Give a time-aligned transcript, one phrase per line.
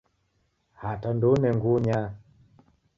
[0.81, 1.99] Hata ndoune ngunya.